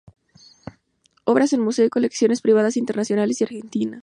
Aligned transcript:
Obras 1.25 1.53
en 1.53 1.61
museos 1.61 1.85
y 1.85 1.89
colecciones 1.91 2.41
privadas 2.41 2.75
internacionales 2.75 3.39
y 3.39 3.45
de 3.45 3.45
Argentina. 3.45 3.99